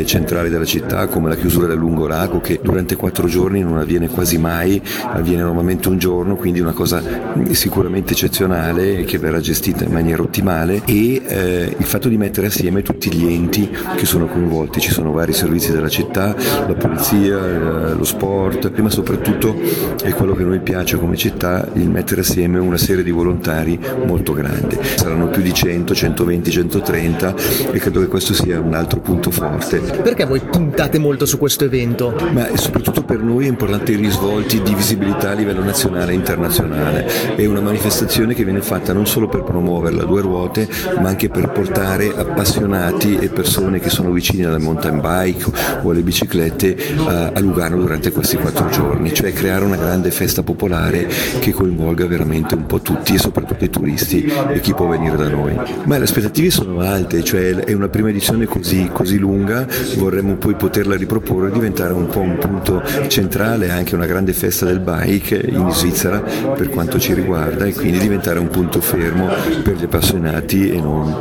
centrali 0.05 0.51
della 0.51 0.65
città, 0.65 1.07
come 1.07 1.29
la 1.29 1.37
chiusura 1.37 1.67
del 1.67 1.79
lungolago, 1.79 2.41
che 2.41 2.61
durante 2.63 2.97
quattro 2.97 3.27
giorni 3.27 3.63
non 3.63 3.79
avviene 3.79 4.09
quasi 4.09 4.39
mai, 4.39 4.81
avviene 5.05 5.43
normalmente 5.43 5.89
un 5.89 5.99
giorno, 5.99 6.37
quindi 6.37 6.61
una 6.61 6.73
cosa 6.73 6.90
cosa 6.91 7.29
sicuramente 7.53 8.13
eccezionale 8.13 9.05
che 9.05 9.19
verrà 9.19 9.39
gestita 9.39 9.85
in 9.85 9.93
maniera 9.93 10.23
ottimale 10.23 10.83
e 10.87 11.23
eh, 11.25 11.77
il 11.77 11.85
fatto 11.85 12.09
di 12.09 12.17
mettere 12.17 12.49
assieme 12.49 12.83
tutti 12.83 13.13
gli 13.13 13.33
enti 13.33 13.71
che 13.97 14.07
sono 14.07 14.27
coinvolti, 14.27 14.81
ci 14.81 14.91
sono 14.91 15.13
vari 15.13 15.33
servizi 15.33 15.73
della 15.73 15.89
città, 15.89 16.35
la 16.67 16.75
polizia, 16.75 17.39
eh, 17.39 17.95
lo 17.95 18.05
sport, 18.05 18.73
ma 18.81 18.91
soprattutto 18.91 19.57
è 20.03 20.11
quello 20.11 20.35
che 20.35 20.43
a 20.43 20.47
noi 20.47 20.61
piace 20.61 20.97
come 20.97 21.17
città, 21.17 21.69
il 21.75 21.89
mettere 21.89 22.23
assieme 22.23 22.59
una 22.59 22.79
serie 22.79 23.05
di 23.05 23.11
volontari 23.11 23.79
molto 24.07 24.33
grande. 24.33 24.79
Saranno 24.97 25.29
più 25.29 25.43
di 25.43 25.53
100, 25.53 25.95
120, 25.95 26.51
130 26.51 27.35
e 27.73 27.79
credo 27.79 28.01
che 28.01 28.07
questo 28.07 28.35
sia 28.35 28.59
un 28.59 28.75
altro 28.75 29.01
punto 29.01 29.31
forte. 29.31 29.79
Perché 29.79 30.25
voi 30.25 30.41
puntate 30.41 30.99
molto 30.99 31.27
su 31.27 31.39
questo 31.39 31.65
evento? 31.65 32.15
Ma 32.33 32.49
soprattutto 32.55 33.03
per 33.03 33.23
noi 33.23 33.45
è 33.45 33.49
importante 33.49 33.93
i 33.93 33.97
risvolti 33.97 34.61
di 34.63 34.75
visibilità 34.75 35.31
a 35.31 35.35
livello 35.35 35.63
nazionale 35.63 36.13
e 36.13 36.15
internazionale 36.15 36.80
nazionale. 36.81 37.37
È 37.37 37.47
una 37.47 37.61
manifestazione 37.61 38.35
che 38.35 38.45
viene 38.45 38.63
fatta 38.63 38.93
non 38.93 39.07
solo 39.07 39.29
per 39.29 39.43
promuovere 39.43 40.01
a 40.01 40.05
due 40.05 40.21
ruote, 40.23 40.69
ma 41.01 41.09
anche 41.09 41.29
per 41.29 41.51
portare 41.51 42.13
appassionati 42.15 43.19
e 43.19 43.29
persone 43.29 43.79
che 43.79 43.91
sono 43.91 44.11
vicine 44.11 44.47
alle 44.47 44.59
mountain 44.59 45.01
bike 45.01 45.51
o 45.83 45.91
alle 45.91 46.01
biciclette 46.01 46.77
a, 47.07 47.33
a 47.35 47.41
Lugano 47.41 47.77
durante 47.77 48.11
questi 48.11 48.37
quattro 48.37 48.69
giorni, 48.71 49.13
cioè 49.13 49.33
creare 49.33 49.65
una 49.65 49.77
grande 49.77 50.11
festa 50.11 50.43
popolare 50.43 51.09
che 51.39 51.53
coinvolga 51.53 52.07
veramente 52.07 52.55
un 52.55 52.67
po' 52.67 52.81
tutti 52.81 53.15
e 53.15 53.19
soprattutto 53.19 53.65
i 53.65 53.71
turisti 53.71 54.33
e 54.49 54.61
chi 54.61 54.75
può 54.75 54.87
venire 54.87 55.17
da 55.17 55.29
noi. 55.29 55.59
Ma 55.85 55.99
le 55.99 56.05
aspettative 56.05 56.51
sono 56.51 56.81
alte, 56.81 57.23
cioè 57.23 57.55
è 57.55 57.73
una 57.73 57.89
prima 57.89 58.09
edizione 58.09 58.47
così, 58.47 58.89
così 58.93 59.19
lunga, 59.19 59.67
vorremmo 59.97 60.35
poi 60.35 60.55
poterla 60.55 60.97
riproporre 60.97 61.49
e 61.49 61.53
diventare 61.53 61.93
un 61.93 62.07
po' 62.07 62.21
un 62.21 62.39
punto 62.39 62.83
centrale, 63.09 63.71
anche 63.71 63.95
una 63.95 64.07
grande 64.07 64.33
festa 64.33 64.65
del 64.67 64.81
bike 64.81 65.49
in 65.49 65.71
Svizzera 65.71 66.19
per 66.21 66.70
quanto 66.71 66.99
ci 66.99 67.13
riguarda 67.13 67.67
e 67.67 67.75
quindi 67.75 67.99
diventare 67.99 68.39
un 68.39 68.49
punto 68.49 68.81
fermo 68.81 69.29
per 69.63 69.75
gli 69.75 69.85
appassionati 69.85 70.71
e 70.71 70.81
non 70.81 71.21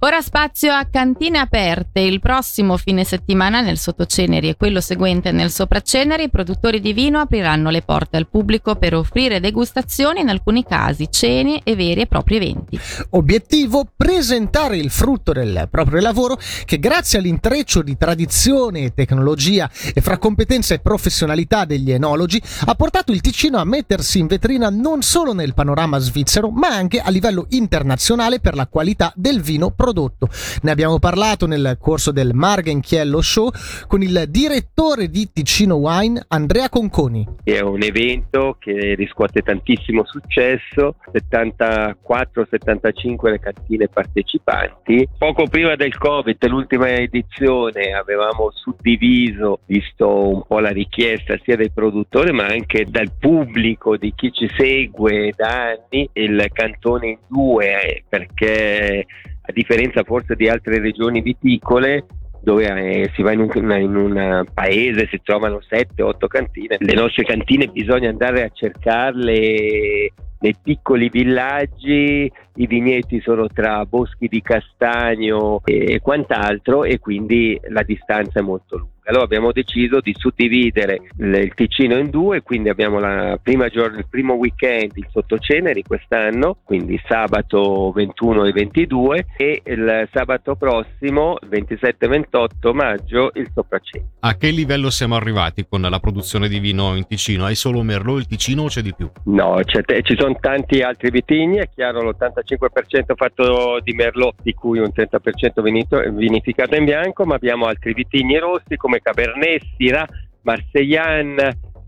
Ora 0.00 0.20
spazio 0.20 0.72
a 0.72 0.84
cantine 0.84 1.38
aperte. 1.38 2.00
Il 2.00 2.20
prossimo 2.20 2.76
fine 2.76 3.02
settimana 3.02 3.60
nel 3.60 3.78
Sottoceneri 3.78 4.50
e 4.50 4.56
quello 4.56 4.80
seguente 4.80 5.32
nel 5.32 5.50
Sopraceneri 5.50 6.24
i 6.24 6.30
produttori 6.30 6.80
di 6.80 6.92
vino 6.92 7.18
apriranno 7.18 7.70
le 7.70 7.82
porte 7.82 8.16
al 8.16 8.28
pubblico 8.28 8.76
per 8.76 8.94
offrire 8.94 9.40
degustazioni, 9.40 10.20
in 10.20 10.28
alcuni 10.28 10.64
casi 10.64 11.08
cene 11.10 11.62
e 11.64 11.74
veri 11.74 12.02
e 12.02 12.06
propri 12.06 12.36
eventi. 12.36 12.78
Obiettivo 13.10 13.88
presentare 13.96 14.76
il 14.76 14.90
frutto 14.90 15.32
del 15.32 15.66
proprio 15.70 16.00
lavoro 16.00 16.38
che 16.64 16.78
grazie 16.78 17.18
all'intreccio 17.18 17.82
di 17.82 17.96
tradizione 17.96 18.84
e 18.84 18.94
tecnologia 18.94 19.70
e 19.94 20.00
fra 20.00 20.18
competenza 20.18 20.74
e 20.74 20.80
professionalità 20.80 21.64
degli 21.64 21.90
enologi 21.90 22.40
ha 22.66 22.74
portato 22.74 23.12
il 23.12 23.20
Ticino 23.20 23.58
a 23.58 23.64
mettersi 23.64 24.18
in 24.18 24.26
vetrina 24.26 24.68
non 24.68 25.02
solo 25.02 25.32
nel 25.32 25.54
panorama 25.54 25.98
svizzero 25.98 26.50
ma 26.50 26.68
anche 26.68 27.00
a 27.00 27.10
livello 27.10 27.46
internazionale 27.50 28.40
per 28.40 28.54
la 28.54 28.66
qualità 28.66 29.12
del 29.16 29.40
vino 29.40 29.45
prodotto. 29.74 30.28
Ne 30.62 30.70
abbiamo 30.70 30.98
parlato 30.98 31.46
nel 31.46 31.76
corso 31.80 32.10
del 32.10 32.34
Margen 32.34 32.80
Chiello 32.80 33.20
Show 33.20 33.50
con 33.86 34.02
il 34.02 34.24
direttore 34.28 35.08
di 35.08 35.30
Ticino 35.32 35.76
Wine, 35.76 36.24
Andrea 36.28 36.68
Conconi. 36.68 37.26
È 37.42 37.60
un 37.60 37.82
evento 37.82 38.56
che 38.58 38.94
riscuote 38.96 39.42
tantissimo 39.42 40.04
successo, 40.04 40.96
74-75 41.12 43.30
le 43.30 43.38
cantine 43.38 43.88
partecipanti. 43.88 45.08
Poco 45.16 45.46
prima 45.46 45.76
del 45.76 45.96
Covid, 45.96 46.44
l'ultima 46.46 46.90
edizione, 46.90 47.92
avevamo 47.92 48.50
suddiviso, 48.52 49.60
visto 49.66 50.28
un 50.28 50.42
po' 50.46 50.58
la 50.58 50.70
richiesta 50.70 51.38
sia 51.42 51.56
dei 51.56 51.70
produttori 51.70 52.32
ma 52.32 52.46
anche 52.46 52.86
dal 52.88 53.12
pubblico, 53.18 53.96
di 53.96 54.12
chi 54.14 54.30
ci 54.32 54.48
segue 54.56 55.32
da 55.36 55.70
anni, 55.70 56.08
il 56.12 56.48
cantone 56.52 57.08
in 57.08 57.18
due 57.28 57.82
eh, 57.82 58.04
perché 58.08 59.06
a 59.46 59.52
differenza 59.52 60.02
forse 60.02 60.34
di 60.34 60.48
altre 60.48 60.80
regioni 60.80 61.20
viticole 61.22 62.04
dove 62.42 62.64
eh, 62.64 63.10
si 63.14 63.22
va 63.22 63.32
in 63.32 63.40
un, 63.40 64.44
paese, 64.52 65.08
si 65.10 65.20
trovano 65.22 65.58
7-8 65.68 66.26
cantine. 66.28 66.76
Le 66.78 66.94
nostre 66.94 67.24
cantine 67.24 67.66
bisogna 67.66 68.08
andare 68.08 68.44
a 68.44 68.50
cercarle 68.52 70.12
nei 70.38 70.54
piccoli 70.62 71.08
villaggi 71.08 72.30
i 72.56 72.66
vigneti 72.66 73.20
sono 73.20 73.48
tra 73.48 73.84
boschi 73.86 74.28
di 74.28 74.42
castagno 74.42 75.60
e 75.64 76.00
quant'altro 76.00 76.84
e 76.84 76.98
quindi 76.98 77.58
la 77.68 77.82
distanza 77.82 78.38
è 78.38 78.42
molto 78.42 78.76
lunga. 78.76 78.95
Allora 79.08 79.22
abbiamo 79.22 79.52
deciso 79.52 80.00
di 80.00 80.12
suddividere 80.18 81.00
il 81.18 81.52
Ticino 81.54 81.96
in 81.96 82.10
due, 82.10 82.42
quindi 82.42 82.70
abbiamo 82.70 82.98
giorno, 82.98 83.98
il 83.98 84.06
primo 84.10 84.34
weekend 84.34 84.96
il 84.96 85.06
sottoceneri 85.12 85.84
quest'anno, 85.84 86.58
quindi 86.64 87.00
sabato 87.06 87.92
21 87.92 88.46
e 88.46 88.52
22 88.52 89.26
e 89.36 89.62
il 89.64 90.08
sabato 90.12 90.56
prossimo 90.56 91.36
27 91.48 92.04
e 92.04 92.08
28 92.08 92.74
maggio 92.74 93.30
il 93.34 93.48
sopraceneri. 93.54 94.10
A 94.20 94.36
che 94.36 94.50
livello 94.50 94.90
siamo 94.90 95.14
arrivati 95.14 95.66
con 95.68 95.82
la 95.82 96.00
produzione 96.00 96.48
di 96.48 96.58
vino 96.58 96.96
in 96.96 97.06
Ticino? 97.06 97.44
Hai 97.44 97.54
solo 97.54 97.82
Merlot 97.82 98.18
il 98.18 98.26
Ticino 98.26 98.62
o 98.62 98.66
c'è 98.66 98.80
di 98.80 98.92
più? 98.92 99.08
No, 99.26 99.60
ci 99.62 100.16
sono 100.18 100.36
tanti 100.40 100.80
altri 100.80 101.10
vitigni, 101.10 101.58
è 101.58 101.68
chiaro 101.72 102.02
l'85% 102.02 103.14
fatto 103.14 103.78
di 103.84 103.92
Merlot, 103.92 104.42
di 104.42 104.52
cui 104.52 104.80
un 104.80 104.90
30% 104.92 105.62
vinito, 105.62 106.02
vinificato 106.10 106.74
in 106.74 106.84
bianco, 106.84 107.24
ma 107.24 107.36
abbiamo 107.36 107.66
altri 107.66 107.94
vitigni 107.94 108.36
rossi 108.38 108.76
come 108.76 108.94
Cabernet, 109.00 109.62
Syrah, 109.76 110.06
Marseillan, 110.42 111.36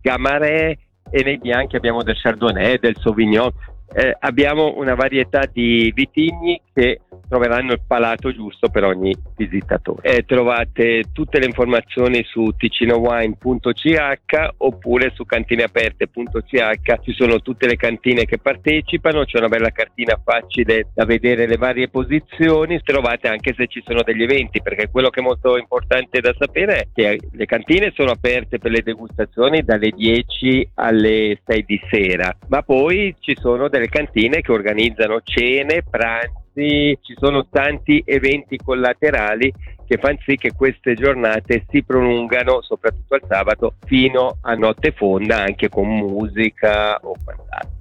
Gamaret 0.00 0.78
e 1.10 1.22
nei 1.22 1.38
bianchi 1.38 1.76
abbiamo 1.76 2.02
del 2.02 2.16
Chardonnay, 2.16 2.78
del 2.78 2.96
Sauvignon. 2.96 3.50
Eh, 3.92 4.14
abbiamo 4.18 4.74
una 4.76 4.94
varietà 4.94 5.48
di 5.50 5.90
vitigni 5.94 6.60
che 6.72 7.00
troveranno 7.28 7.72
il 7.72 7.82
palato 7.86 8.32
giusto 8.32 8.68
per 8.68 8.84
ogni 8.84 9.14
visitatore. 9.36 10.16
Eh, 10.16 10.24
trovate 10.24 11.04
tutte 11.12 11.38
le 11.38 11.46
informazioni 11.46 12.24
su 12.24 12.50
ticinowine.ch 12.56 14.54
oppure 14.56 15.12
su 15.14 15.24
cantineaperte.ch, 15.24 17.00
ci 17.02 17.12
sono 17.12 17.40
tutte 17.40 17.66
le 17.66 17.76
cantine 17.76 18.24
che 18.24 18.38
partecipano, 18.38 19.24
c'è 19.24 19.38
una 19.38 19.48
bella 19.48 19.70
cartina 19.70 20.18
facile 20.22 20.88
da 20.94 21.04
vedere 21.04 21.46
le 21.46 21.56
varie 21.56 21.88
posizioni, 21.88 22.80
trovate 22.82 23.28
anche 23.28 23.54
se 23.54 23.66
ci 23.66 23.82
sono 23.84 24.02
degli 24.02 24.22
eventi, 24.22 24.62
perché 24.62 24.88
quello 24.90 25.10
che 25.10 25.20
è 25.20 25.22
molto 25.22 25.58
importante 25.58 26.20
da 26.20 26.34
sapere 26.36 26.76
è 26.76 26.88
che 26.92 27.18
le 27.30 27.46
cantine 27.46 27.92
sono 27.94 28.12
aperte 28.12 28.58
per 28.58 28.70
le 28.70 28.82
degustazioni 28.82 29.62
dalle 29.62 29.90
10 29.90 30.70
alle 30.74 31.40
6 31.44 31.64
di 31.66 31.80
sera, 31.90 32.34
ma 32.48 32.62
poi 32.62 33.14
ci 33.20 33.36
sono 33.38 33.68
delle 33.68 33.77
cantine 33.86 34.40
che 34.40 34.50
organizzano 34.50 35.20
cene, 35.22 35.84
pranzi, 35.88 36.98
ci 37.00 37.14
sono 37.16 37.46
tanti 37.48 38.02
eventi 38.04 38.56
collaterali 38.56 39.52
che 39.86 39.96
fanno 39.96 40.18
sì 40.26 40.36
che 40.36 40.52
queste 40.52 40.94
giornate 40.94 41.64
si 41.70 41.82
prolungano, 41.82 42.60
soprattutto 42.60 43.14
al 43.14 43.22
sabato, 43.26 43.74
fino 43.86 44.36
a 44.42 44.54
notte 44.54 44.92
fonda, 44.92 45.38
anche 45.38 45.70
con 45.70 45.88
musica 45.88 46.98
o 47.00 47.14
quant'altro. 47.24 47.76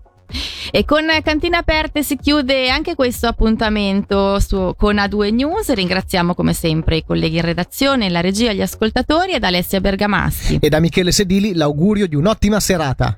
E 0.72 0.84
con 0.86 1.06
Cantine 1.24 1.58
Aperte 1.58 2.04
si 2.04 2.18
chiude 2.18 2.70
anche 2.70 2.96
questo 2.96 3.28
appuntamento 3.28 4.40
su, 4.40 4.74
con 4.78 4.96
A2 4.96 5.34
News. 5.34 5.74
Ringraziamo 5.74 6.34
come 6.34 6.54
sempre 6.54 6.98
i 6.98 7.04
colleghi 7.06 7.38
in 7.38 7.44
redazione, 7.44 8.10
la 8.10 8.22
regia, 8.22 8.54
gli 8.54 8.62
ascoltatori 8.62 9.34
ed 9.34 9.44
Alessia 9.44 9.80
Bergamaschi. 9.80 10.60
E 10.62 10.70
da 10.70 10.80
Michele 10.80 11.12
Sedili 11.12 11.54
l'augurio 11.54 12.08
di 12.08 12.16
un'ottima 12.16 12.60
serata. 12.60 13.18